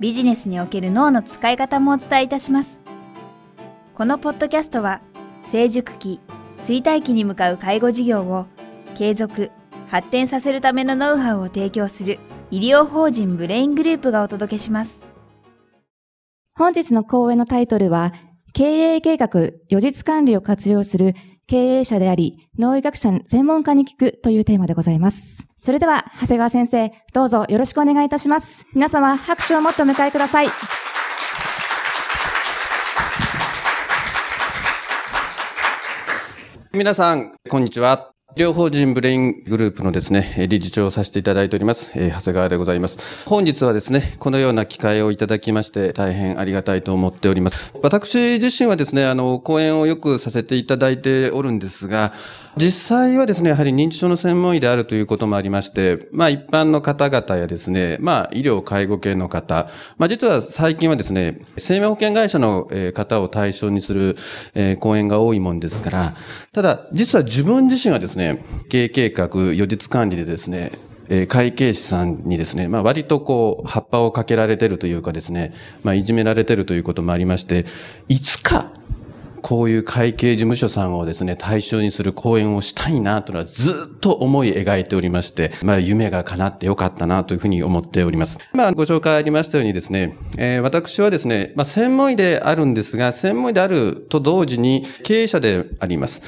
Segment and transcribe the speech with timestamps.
[0.00, 2.80] ビジネスにおける脳の使い方もお伝えいたします。
[3.94, 5.02] このポッドキャストは、
[5.52, 6.20] 成熟期、
[6.56, 8.46] 衰退期に向かう介護事業を
[8.96, 9.50] 継続、
[9.88, 12.18] 発展させるためのノウハウを提供する
[12.50, 15.02] 医療法人ブレイングループがお届けします。
[16.54, 18.14] 本日の講演のタイトルは、
[18.54, 21.12] 経営計画、予実管理を活用する
[21.50, 25.48] 経営者であり、脳医学者専門家に聞くというテーマでございます。
[25.56, 28.66] それでは、長谷川先生、どうぞよろしくお願いいたします。
[28.72, 30.48] 皆様、拍手をもっと迎えください。
[36.72, 38.12] 皆さん、こんにちは。
[38.36, 43.26] 医療法人ブレイングループのですね、理事長をさせていただいております、長谷川でございます。
[43.26, 47.74] 本日はですね、このような機会をいただきまして、大変ありがたいと思っております。
[47.82, 52.12] 私自身はですね、あの、講演をよくさせていただいておるんですが、
[52.56, 64.16] 実際はですね、やはり認知症の専門医であるということもありまして、まあ一般の方々やですね、まあ医療介護系の方、まあ実は最近はですね、生命保険会社の方を対象にする
[64.80, 66.16] 講演が多いもんですから、
[66.52, 70.72] ただ実は自分自身はですね、ね経営計画、予実管理でですね、
[71.28, 77.66] 会計士さんにですね、まあ割とこう、葉っぱをかけられてるというかですね、まあいじめられてるということもありまして、
[78.08, 78.70] いつか
[79.40, 88.38] こういう会計事務所さんをですね、対象にする講演をしたいなというのはずっと思い描いておりまして、まあ夢が叶ってよかったなというふうに思っております。
[88.52, 96.22] まあご紹介ありましたようにですね、えー、私はですね、まあ専門医であるんですが、専門医であると同時に経営者であります。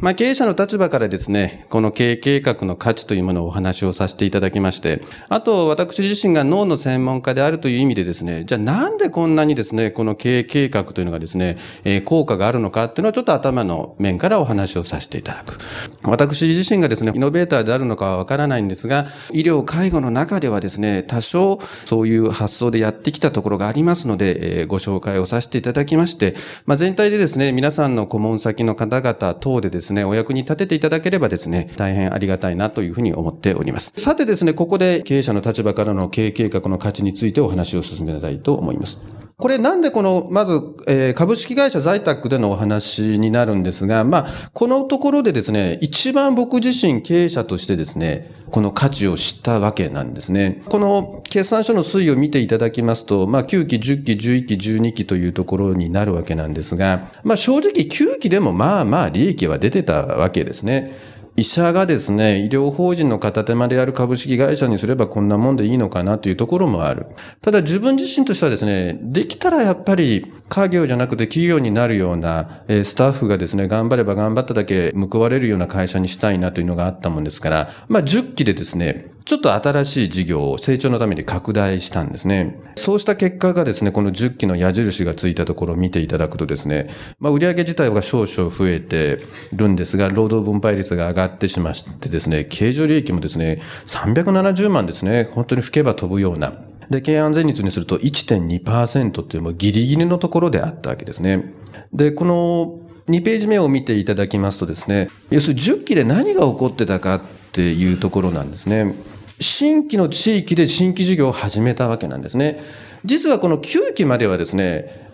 [0.00, 15.58] まあ経営者の立場からですね、この経営計画の価値というものをお話をさせていただきまして、あと私自身が脳の専門家であるという意味でですね、じゃあなんでこんなにですね、この経営計画というのがですね、えー、効果があるのかっていうのはちょっと頭の面からお話をさせていただく。
[16.04, 26.34] 私自身がですね、イノベーターであるのかはわからないんですが、医療介護の中ではですね、多少そういう発想でやってきたところがありますので、えー、ご紹介をさせていただきまして、
[26.66, 33.92] まあ、全体でですね、皆さんの顧問先の方々等でですね、お役に立てていただければですね、大変ありがたいなというふうに思っております。
[33.96, 39.25] さてですね、ここで経営者の立場からの経営計画の価値についてお話を進めたいと思います。
[39.38, 40.52] これなんでこの、まず、
[40.86, 50.62] えー、株式会社在宅でのお話になるんですが、まあ、このところでですね、一番僕自身経営者としてですね、この価値を知ったわけなんですね。
[50.70, 60.96] この決算書の推移を見ていただきますと、まあ、9期、10期、11期、12期というところになるわけなんですが、まあ、正直9期でもまあまあ利益は出てたわけですね。
[61.36, 67.06] 医者がですね、医療法人の片手間である株式会社にすればこんなもんでいいのかなというところもある。
[67.42, 82.60] ただ自分自身としてはですね、できたらやっぱり家業じゃなくて企業になるような、えスタッフがですね、頑張れば頑張っただけ報われるような会社にしたいなというのがあったもんですから、まあ10期でですね、ちょっと新しい事業を成長のために拡大したんですね。
[82.76, 89.18] そうした結果がですね、この10期の矢印がついたところを見ていただくとですね、まあ、売上自体が少々増えて
[89.52, 96.52] るんですが、労働分配率が上がってしましてですね、経常利益もですね、370万ですね、本当に吹けば飛ぶような。
[96.88, 101.52] で、経営安全率にすると1.2%っていうもうギリギリのところであったわけですね。
[101.92, 102.78] で、この
[103.08, 107.20] 2ページ目を見ていただきますとですね、要するに10期で何が起こってたかっ
[107.50, 108.94] ていうところなんですね。
[109.40, 112.60] 新規の地域で新規事業を始めたわけなんですね。
[113.04, 115.06] 実はこの9期まではですね、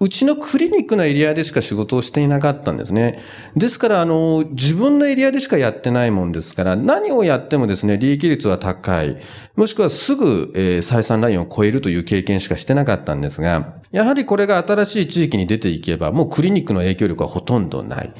[0.00, 3.18] うちのクリニックのエリアでしか仕事をしていなかったんですね。
[3.56, 9.16] ですから、あの、自分のエリアでしかやってないもんですから、何をやってもですね、利益率は高い。
[9.56, 18.14] もしくはすぐ、えー、採算ラインを超えるという経験しかしてなかったんですが、やはりこれが新しい地域に出ていけば、もうクリニックの影響力はほとんどない。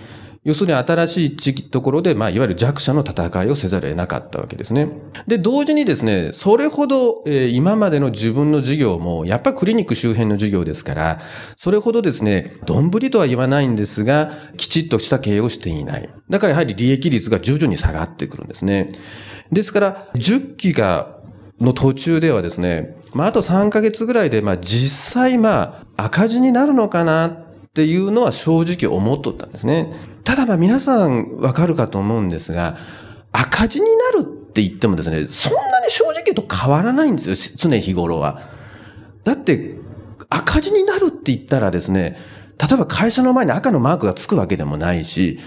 [0.49, 4.89] 要するに新しい地域ところで、まあ、いわゆる弱者の戦いをせざるを得なかったわけですね。
[5.27, 11.21] で、同時にですね、それほど、えー、今までの自分の事業も、やっぱりクリニック周辺の事業ですから、
[11.57, 16.09] それほどですね、どんぶりとは言わないんですが、きちっとした経営をしていない。
[16.31, 18.93] だからやはり利益率が徐々に下がってくるんですね。
[19.53, 21.19] ですから、10期が、
[21.61, 27.48] の途中ではですね、まあ、あと3ヶ月ぐらいで、まあ、実際、まあ、赤字になるのかな
[27.79, 29.93] っていうのは正直思っとったんですね。
[30.25, 32.77] ただまあ皆さんわかるかと思うんですが、
[33.31, 38.41] 赤字になるって言ってもですね、そんなに正直言うと変わらないんですよ、常日頃は。
[39.23, 39.77] だって、
[40.29, 42.19] 赤字になるって言ったらですね、
[42.59, 45.39] 例えば会社の前に赤のマークがつくわけでもないし、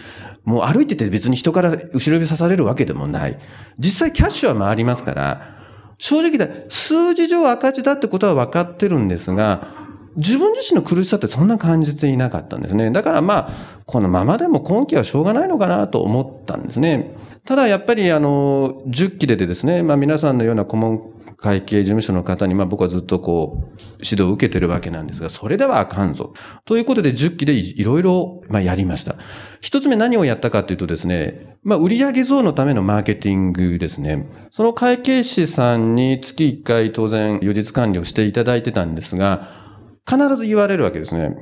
[0.45, 3.37] もう歩いてて別に人から後ろ指刺されるわけでもない。
[3.77, 5.57] 実際キャッシュは回りますから、
[5.97, 9.80] 正直だ、数字上赤字だってことは分かってるんですが、
[10.15, 12.91] 自分自身の苦しさってそんな感じていなかったんですね。
[12.91, 13.51] だからまあ、
[13.85, 17.15] このままでも今期はしょうがないのかなと思ったんですね。
[17.45, 26.33] ただやっぱりあの、10期でですね、まあ皆さんのような顧問会計事務所の方に、まあ僕はずっとこう、指導を受けてるわけなんですが、それではあかんぞ。
[26.65, 29.15] ということで10期でいろいろ、まあやりました。
[29.59, 34.29] 一つ目何をやったかというとですね、まあ売上増のためのマーケティングですね。
[34.51, 39.60] その会計士さんに月1回当然、予実管理をしていただいてたんですが、
[40.09, 41.35] 必ず言われるわけですね。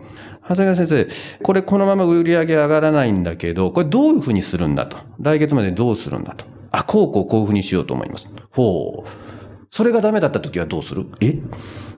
[0.43, 1.07] 長谷川先生、
[1.43, 4.97] これこのまま売り上げ上がらないんだけど、これどういうふうにするんだと？
[5.19, 6.45] 来月までどうするんだと？
[6.71, 8.27] あ、こうこうこういうふうにしようと思います。
[8.51, 9.09] ほう。
[9.71, 11.07] それがダメだった時はどうする？
[11.21, 11.37] え？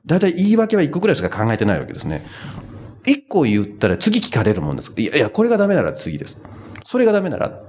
[0.06, 2.25] だいたい言い訳は一個くらいしか考えてないわけですね。
[3.06, 4.94] 一個言ったら次聞かれるもんです。
[4.96, 6.42] いやいや、これがダメなら次です。
[6.86, 7.62] それがダメなら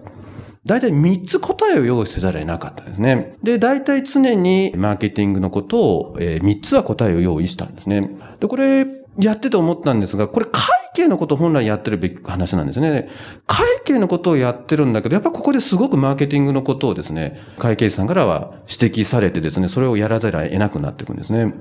[0.65, 3.37] 大体3つ答えを用意せざるを得なかったんですね。
[3.43, 8.11] で、大体常にマーケティングのことを、えー、3つは答えを用意したんですね。
[8.39, 8.87] で、これ、
[9.19, 10.63] やってて思ったんですが、これ会
[10.95, 13.11] 計のことを本来やってるべき話なんですね。
[13.47, 21.53] 会計のことをやってるんだけど、やっぱここですごくマーケティングのことをですね、会計士さんからは指摘されてですね、それをやらざるを得なくなっていくんですね。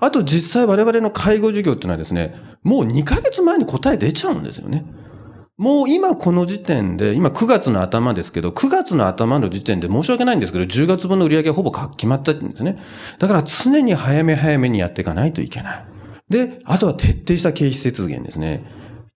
[0.00, 4.84] あと実際我々の介護事業っていうのはですね、もう2ヶ月前に答え出ちゃうんですよね。
[5.58, 12.78] もう今この時点で、今9月の頭ですけど、9月の頭の時点で申し訳ないんですけど、10月分の売り上げはほぼ決まったんですね。
[13.18, 15.84] だから常に早め早めにやっていかないといけない。
[16.30, 18.64] で、あとは徹底した経費節減ですね。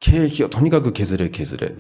[0.01, 1.75] 経費をとにかく削れ削れ。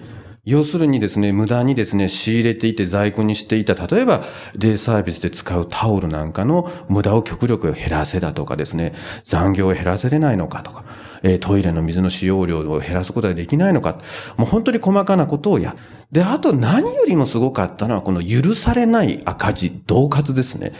[0.44, 4.25] 要するにですね、無駄にですね、仕入れていて在庫にしていた、例えば、
[4.56, 8.93] デイサービスで使うタオルなんかの無駄を極力減らせだとかですね、
[9.23, 10.85] 残業を減らせれないのかとか、
[11.23, 14.00] えトイレの水の使用量を減らすことができないのか、
[14.37, 15.77] もう本当に細かなことをや。
[16.11, 20.73] で、あと何よりもすごかったのは、この許されない赤字、同活ですね。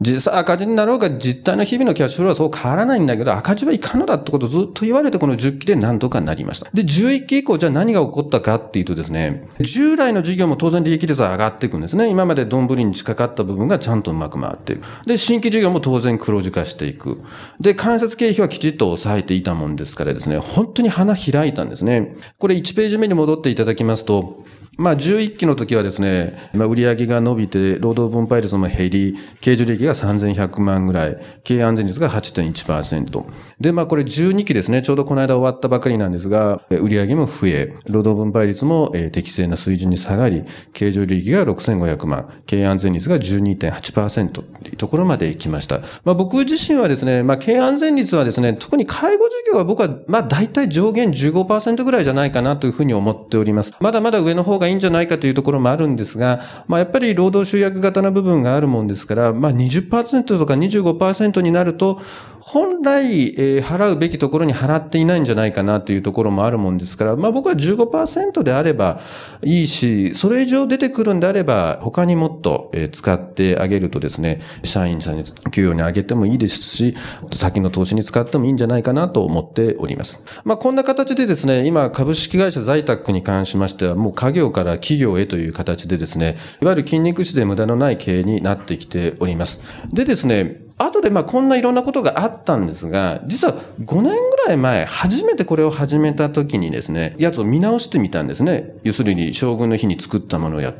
[0.00, 6.70] 実際赤字になろうが実態の日々のキャッシュフローはそう変わらないんだけど、赤字はいかのだってことをずっと言われてこの10期で何とかなりました。
[6.72, 12.08] で、11期以降じゃあ何が起こったかっていうとですね、従来の事業も当然利益率は上がっていくんですね。
[12.08, 14.82] 今まで丼に近かった部分がちゃんとうまく回っていく。
[15.06, 17.20] で、新規事業も当然黒字化していく。
[17.60, 22.16] で、間接経費はきちっと抑えていたもんですからですね、本当に花開いたんですね。
[22.38, 24.44] これ1ページ目に戻っていただきますと、
[24.80, 33.24] まあ、11期の時はですね、まあ、売上が伸びて、労働分配率も減り、経常利益が3100万ぐらい、経営安全率が8.1%。
[33.60, 45.80] で、まあ、これ12期ですね、ちょうどこの間終わったばかりなんですが、売上も増え、労働分配率も適正な水準に下がり、経常利益が6500万、経営安全率が12.8%というところまで行きました。
[46.04, 53.74] まあ、僕自身はですね、まあ、経営安全率はですね、特に介護事業は僕は、まあ、大体上限15%ぐらいじゃないかなというふうに思っております。
[53.78, 62.00] まだまだ上の方がいいんじゃないかというところもあるんですが、まあ、やっぱり労働集約型の部分があるもんですから、まあ20%とか25%になると、
[62.40, 69.00] 本来、えー、払うべきところに払っていないんじゃないかなというところもあるもんですから、まあ僕は15%であれば
[69.44, 76.96] いいし、それ以上出てくるんであれば、他にもっと、えー、使ってあげるとですね、社員さんに給与に上げてもいいですし、
[77.30, 80.24] 先の投資に使ってもいいんじゃないかなと思っております。
[80.44, 89.62] まあこんな形でですね、今株式会社在宅に関しましては、もう家業からから企業へという形でですね、いわゆる筋肉質で無駄のない経営になってきております。
[89.92, 98.74] でですね、後でまあこんないろんなことがあったんですが、実は5年ぐらい前、初めてこれを始めた時にですね、やつを見直してみたんですね。
[98.82, 100.74] 要するに将軍の日に作ったものをや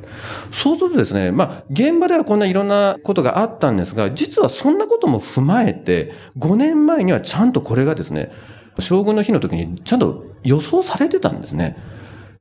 [0.50, 8.30] そうするとですね、まあ現場ではこんないろんなことがあったんですが、実はそんなことも踏まえて、5年前にはちゃんとこれがですね、
[8.78, 11.76] 将軍の日の時にちゃんと予想されてたんですね。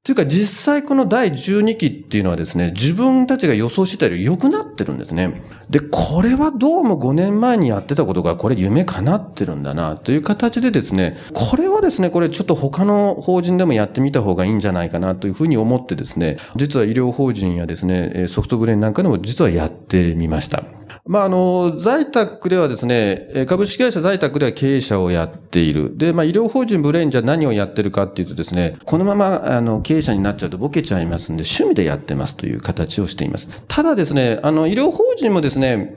[0.04, 5.42] というか実際この第12期っていうのはですね、自分たちが予想してたより良くなってるんですね。
[5.70, 20.79] で、これはどうも5年前にやってたことがこれ夢叶ってるんだなという形でですね、これはですね、これちょっと他の法人でもやってみた方がいいんじゃないかなというふうに思ってですね、実は医療法人やですね、ソフトブレーンなんかでも実はやってみました。
[21.06, 25.98] まあ、あの、在宅ではですね、株式会社在宅では経営者をやっている。
[25.98, 33.50] で、まあ、医療法人ブレインじゃ何をやってるかっていうとですね、このまま、あの、経営者になっちゃうとボケちゃいますんで、趣味でやってますという形をしています。
[33.68, 35.96] ただですね、あの、医療法人もですね、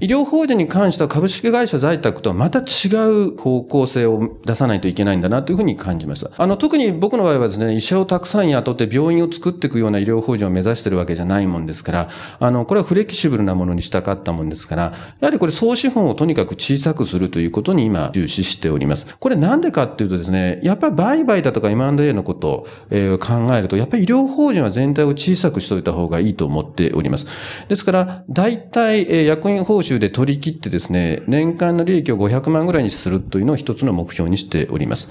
[0.00, 6.30] 医療法人に関しては株式会社在宅とはまた違う方向性を出さないといけないんだなというふうに感じました。
[6.36, 12.08] あの、特に僕の場合はですね、医者をたくさん雇って病院を作っていくような医療法人を目指してるわけじゃないもんですから、
[12.40, 14.82] あの、これはフレキシブルなものにしたかったもんですから、
[15.20, 19.16] やはりこれ総資本をとにかく小さくするということに今重視しております。
[19.18, 27.26] これなんでかっていうとですね、やっぱり売買だとか M&A のことを、え、考えると、やっぱり医療法人は全体を小さくしておいた方がいいと思っております。
[27.68, 35.10] ですから、大体、え、役員報酬で取り切ってですね、年間の利益を500万ぐらいにするというのを一つの目標にしております。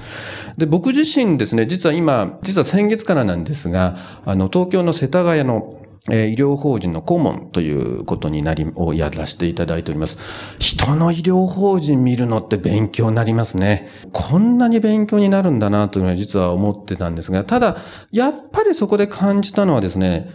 [0.58, 5.80] で、僕自身ですね、実は今、実は先月からなんですが、あの、東京の世田谷の
[6.12, 10.18] え医療法人の顧問ということになり、をやらせていただいております。
[10.60, 13.88] 人の医療法人見るのって勉強になりますね。
[14.12, 17.78] こんなに勉強になるんだなというのは実は思ってたんですが、ただ、
[18.12, 20.30] やっぱりそこで感じたのはですね、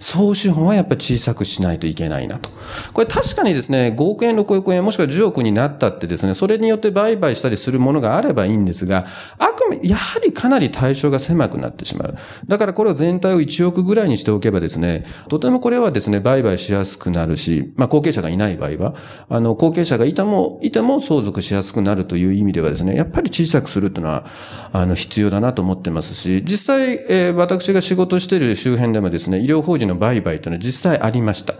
[0.00, 2.48] 総資本はやっぱり小さくしないといけないなと。
[2.94, 12.16] これ確かにですね、5億円、6億円、もしくは10億になったってですね、それによって売買したりするものがあればいいんですが、あくまやはりかなり対象が狭くなってしまう。
[12.48, 18.94] だからこれを全体を1億ぐらいにしておけばですね、とてもこれはですね、売買しやすくなるし、まあ後継者がいない場合は、
[19.28, 24.24] あの、後継者がいても、いても相続しやすくなるという意味ではですね、やっぱり小さくするというのは、
[24.72, 31.54] あの、必要だなと思ってますし、実際、えー、私が仕事している周辺でもですね、医療法人の売買というのは実際ありました。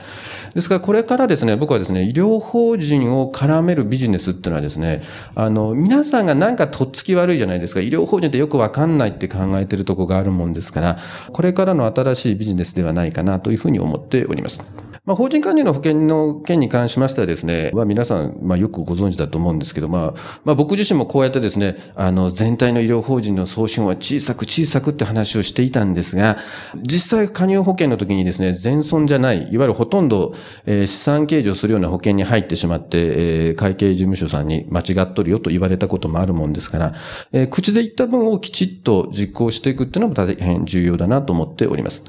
[0.54, 5.02] ですからこれからですね、僕はですね、医療法人を絡めるビジネスっていうのはですね、
[5.34, 7.80] あの、皆さんがなんかとっつき悪いじゃないですか。
[7.80, 10.98] 医療法人ってよくわかんないって考えてるとこがあるもんですから、
[11.32, 14.89] これからの新しいビジネスではないかなというふうに思っております。
[15.06, 26.36] まあ、法人管理の保険の件に関しましてはですね、まあ、皆さん、まあ、よくご存知だと思うんですけど、まあ、まあ、僕自身もこうやってですね、あの、全体の医療法人の送信は小さく小さくって話をしていたんですが、
[26.82, 30.34] 実際加入保険の時にですね、全損じゃない、いわゆるほとんど、
[30.66, 36.94] えー、資産計上するような保険に入ってしまって、えー、会計事務所さんに間違っとるよと言われたこともあるもんですから、
[37.32, 42.04] えー、口で言った分をきちっと実行していくっていうのも大変重要だなと思っております。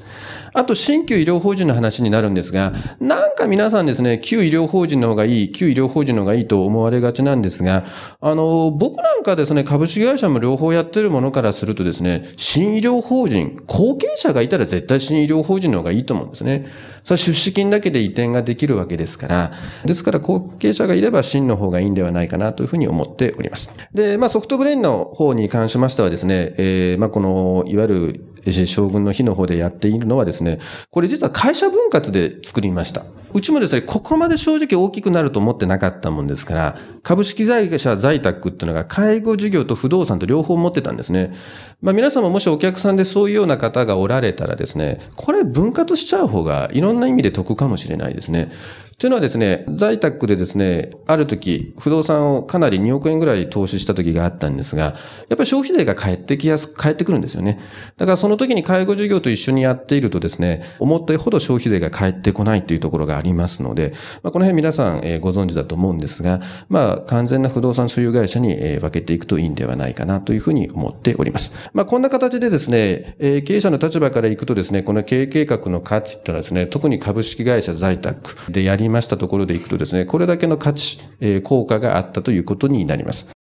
[0.54, 7.84] あと、新旧医療法人の話になるんですが、なんか皆さんですね、旧医療法人の方がいい、旧医療法人の方がいいと思われがちなんですが、
[8.20, 16.66] あの、僕なんかですね、株式会社も両方やってるものからするとですね、新医療法人、後継者がいたら絶対新医療法人の方がいいと思うんですね。
[17.04, 19.52] それ出資金だけで移転ができるわけですから、
[19.84, 23.70] ですから後継者がいれば新の方がいいんではないかなというふうに思っております。
[23.92, 30.58] で、まあソフトブレインの方に関しましてはですね、えー、まあこの、いわゆる将軍の日の方でやっているのはですね、
[30.90, 33.04] これ実は会社分割で作りました。
[33.34, 41.32] うちもですね、ここまで正直大きくなると思ってなかったもんですから、株式会社在宅っていうのが介護事業と不動産と両方持ってたんですね。
[41.80, 48.52] まあ皆様もしお客さんでそういうような方がおられたらですね、これ分割しちゃう方がいろんな意味で得かもしれないですね。
[48.98, 57.58] というのはですね、在宅でですね、ある時、不動産をかなり2億円ぐらい投資した時があったんですが、やっぱり消費税が返ってきやすく、返ってくるんですよね。
[57.96, 71.52] だからその時に介護事業と一緒にやっているとですね、思ったほど消費税が返ってこないというところがありますので、まあ、この辺皆さん、えご存知だと思うんですが、まあ、完全な不動産所有会社に、え分けていくといいんではないかなというふうに思っております。
[71.72, 83.32] まあ、こんな形でですね、え経営者の立場からいくとですね、この経営計画の価値っていうのはですね、特に株式会社在宅でやりましたところでいくとですね、これだけの価値、えー、効果があったということになります。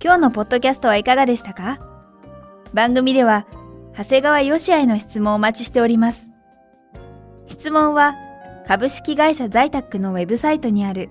[0.00, 1.80] 今日のポッドキャストはいかがでしたか？
[2.72, 3.46] 番組では、
[3.96, 6.28] 長谷川義愛の質問をお待ちしております。
[7.48, 8.14] 質問は、
[8.68, 11.10] 株式会社在宅のウェブサイトにある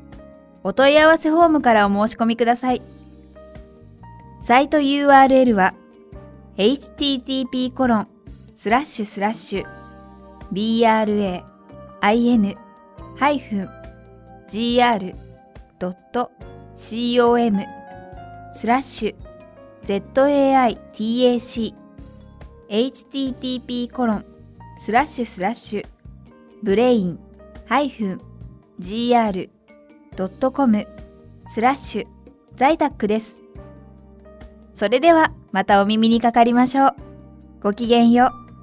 [0.64, 2.82] お問い合わせフォームからお申し込みください。
[4.42, 5.74] サイト URL は
[6.58, 8.08] http コロン
[8.54, 9.66] スラッシュスラッシュ
[10.52, 11.44] brain-gr.com
[18.54, 19.16] スラッシュ
[19.84, 21.74] zaitac
[22.70, 24.26] http コロン
[24.78, 25.86] スラッシュスラッシュ
[26.62, 27.20] ブレイン
[28.80, 29.50] -gr.com
[31.46, 32.08] スラッシュ
[32.56, 33.38] 在宅です。
[34.74, 36.96] それではまたお耳にかかりましょう。
[37.62, 38.43] ごきげんよう。